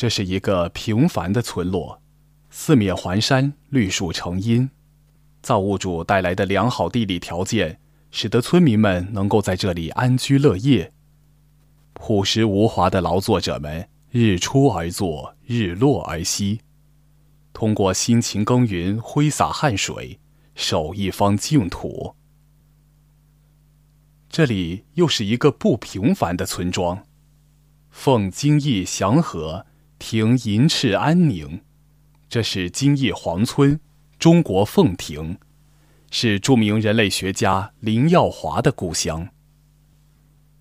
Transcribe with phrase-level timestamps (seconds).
[0.00, 2.00] 这是一个平凡的村落，
[2.48, 4.70] 四面环山，绿树成荫。
[5.42, 7.78] 造物主带来的良好地理条件，
[8.10, 10.90] 使得村民们能够在这里安居乐业。
[11.92, 16.62] 朴实无华的劳作者们，日出而作，日落而息，
[17.52, 20.18] 通过辛勤耕耘，挥洒汗水，
[20.54, 22.14] 守一方净土。
[24.30, 27.04] 这里又是一个不平凡的村庄，
[27.90, 29.66] 奉金义祥和，
[30.00, 31.60] 庭银翅安宁。
[32.28, 33.78] 这是金义黄村，
[34.18, 35.38] 中国凤亭，
[36.10, 39.28] 是著名人类学家林耀华的故乡。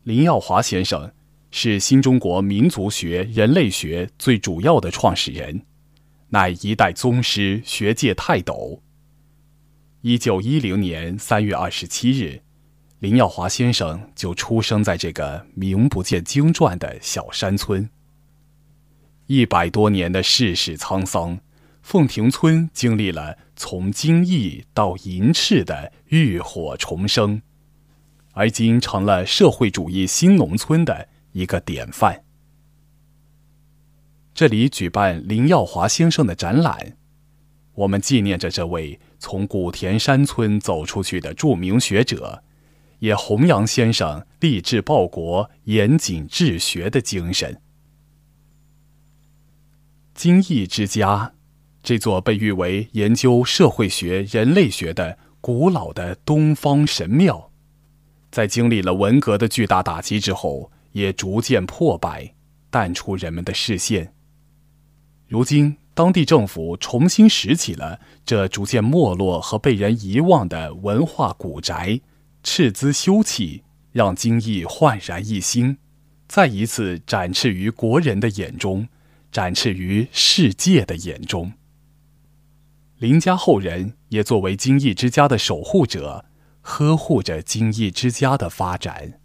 [0.04, 1.12] 林耀华先生
[1.50, 5.66] 是新中国民族学、人类学最主要的创始人，
[6.30, 8.84] 乃一代宗师、学界泰斗。
[10.02, 12.42] 一九一零年三月二十七日。
[13.00, 17.90] 林耀华先生就出生在这个名不见经传的小山村。
[19.32, 21.40] 一百多年的世事沧桑，
[21.84, 27.44] 凤亭村经历了从金翼到银翅的浴火重生，
[28.32, 32.24] 而今成了社会主义新农村的一个典范。
[34.34, 36.98] 这里举办林耀华先生的展览，
[37.76, 42.44] 我们纪念着这位从古田山村走出去的著名学者。
[42.98, 47.62] 也弘扬先生立志报国、严谨治学的精神。
[50.20, 51.32] 金义之家，
[51.82, 57.50] 这座被誉为研究社会学、人类学的古老的东方神庙，
[58.30, 62.34] 在经历了文革的巨大打击之后，也逐渐破败，
[62.70, 64.14] 淡出人们的视线。
[65.26, 71.98] 如今，当地政府重新拾起了这逐渐没落和被人遗忘的文化古宅。
[72.44, 73.62] 斥资修葺，
[73.94, 75.78] 让金义焕然一新，
[76.28, 78.86] 再一次展翅于国人的眼中，
[79.32, 81.54] 展翅于世界的眼中。
[82.98, 86.26] 林家后人也作为金义之家的守护者，
[86.62, 89.20] 呵护着金义之家的发展。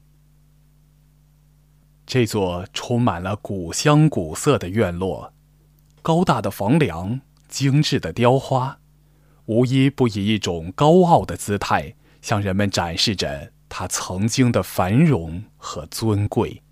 [2.07, 5.33] 这座充满了古香古色的院落，
[6.03, 8.79] 高大的房梁，精致的雕花，
[9.47, 11.95] 无一不以一种高傲的姿态。
[12.23, 16.63] 向人们展示着它曾经的繁荣和尊贵。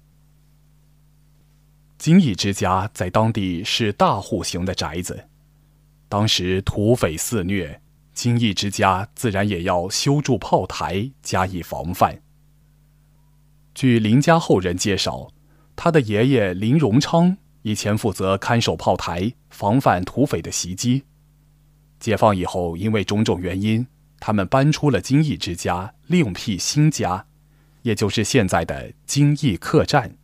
[2.03, 5.29] 金义之家在当地是大户型的宅子，
[6.09, 7.81] 当时土匪肆虐，
[8.13, 12.21] 金义之家自然也要修筑炮台加以防范。
[13.73, 15.29] 据林家后人介绍，
[15.77, 21.05] 他的爷爷林荣昌以前负责看守炮台，防范土匪的袭击。
[22.01, 23.87] 解放以后，因为种种原因。
[24.19, 27.25] 他们搬出了金义之家，另辟新家，
[27.83, 30.17] 也就是现在的金义客栈。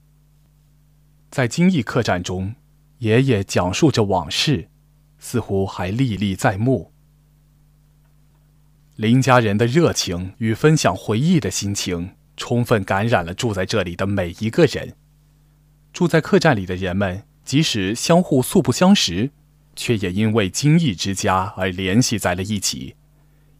[1.31, 2.55] 在金义客栈中，
[2.99, 4.69] 爷爷讲述着往事，
[5.19, 6.93] 似乎还历历在目。
[8.97, 14.97] 林家人的热情与分享回忆的心情，充分感染了住在这里的每一个人。
[15.93, 19.31] 住在客栈里的人们，即使相互素不相识，
[19.77, 22.97] 却也因为金义之家而联系在了一起。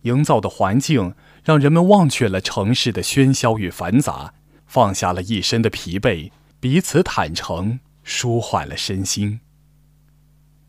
[0.03, 1.15] 营造的环境
[1.45, 4.33] 让人们忘却了城市的喧嚣与繁杂，
[4.67, 6.31] 放下了一身的疲惫，
[6.61, 9.39] 彼此坦诚，舒缓了身心。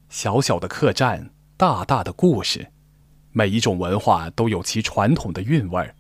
[0.08, 2.72] 小小的客栈，大大的故事，
[3.32, 5.96] 每一种文化都有其传统的韵味儿。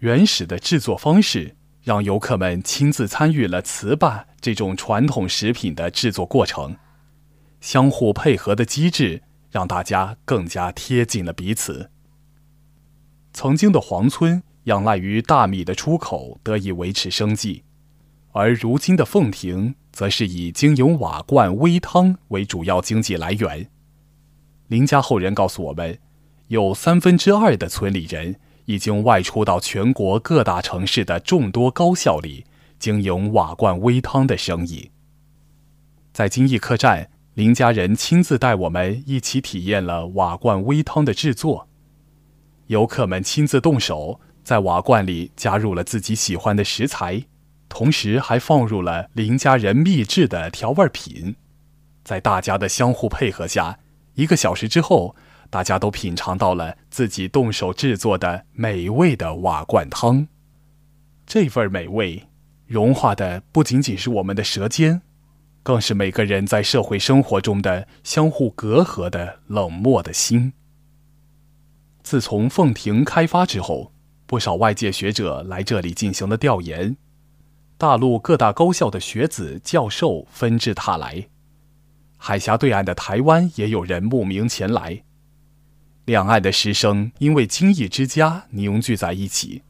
[0.00, 6.76] 原始的制作方式让游客们亲自参与了糍粑这种传统食品的制作过程，
[7.62, 11.90] 相互配合的机制让大家更加贴近了彼此。
[13.32, 17.64] 曾经的黄村仰赖于大米的出口得以维持生计，
[18.32, 23.68] 而如今的凤亭则是以经营瓦罐煨汤为主要经济来源。
[24.68, 25.98] 林家后人告诉我们，
[26.48, 32.44] 有三分之二的村里人已经外出到全国各大城市的众多高校里
[32.78, 34.90] 经营瓦罐煨汤的生意。
[36.12, 41.66] 在金义客栈，林家人亲自带我们一起体验了瓦罐煨汤的制作。
[42.66, 47.22] 游客们亲自动手，在瓦罐里加入了自己喜欢的食材，
[47.68, 51.36] 同时还放入了林家人秘制的调味品。
[52.04, 53.78] 在大家的相互配合下，
[54.14, 55.14] 一个小时之后，
[55.50, 60.26] 大家都品尝到了自己动手制作的美味的瓦罐汤。
[61.26, 62.26] 这份美味，
[62.66, 65.02] 融化的不仅仅是我们的舌尖，
[65.62, 70.54] 更是每个人在社会生活中的相互隔阂的冷漠的心。
[72.02, 73.92] 自从凤亭开发之后，
[74.26, 76.96] 不少外界学者来这里进行了调研，
[77.78, 81.28] 大陆各大高校的学子、教授纷至沓来。
[82.16, 85.04] 海峡对岸的台湾也有人慕名前来。
[86.04, 89.62] 两岸的师生因为金艺之家凝聚在一起，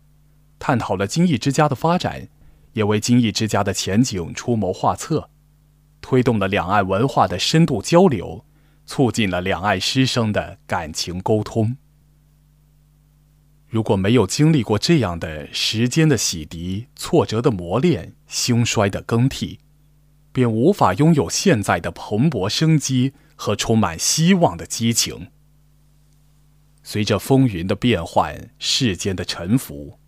[0.58, 2.28] 探讨了金艺之家的发展，
[2.72, 5.28] 也为金艺之家的前景出谋划策，
[6.00, 8.46] 推动了两岸文化的深度交流，
[8.86, 11.76] 促进了两岸师生的感情沟通。
[13.68, 19.58] 如果没有经历过这样的时间的洗涤、挫折的磨练、兴衰的更替，
[20.32, 25.28] 便无法拥有现在的蓬勃生机和充满希望的激情。
[26.82, 29.98] 随着风云的变幻，世间的沉浮，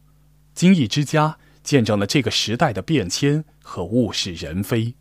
[0.54, 4.94] 金艺之家见证了这个时代的变迁和物是人非，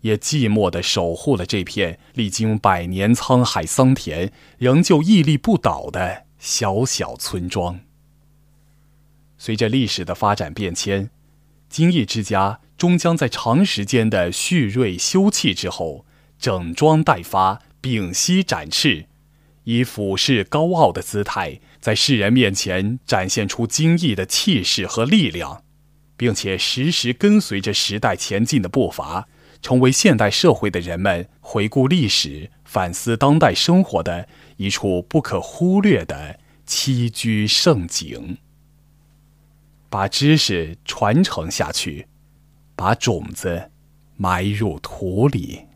[0.00, 7.80] 也寂寞地守护了这片历经百年沧海桑田，仍旧屹立不倒的小小村庄。
[9.38, 11.10] 随着历史的发展变迁，
[11.70, 16.04] 金艺之家终将在长时间的蓄锐休憩之后，
[16.38, 19.06] 整装待发，屏息展翅。
[19.64, 25.62] 以俯视高傲的姿态，在世人面前展现出精益的气势和力量，
[26.16, 29.28] 并且时时跟随着时代前进的步伐，
[29.60, 34.26] 成为现代社会的人们回顾历史、反思当代生活的
[34.56, 38.38] 一处不可忽略的栖居胜景。
[39.90, 42.06] 把知识传承下去，
[42.76, 43.70] 把种子
[44.16, 45.67] 埋入土里。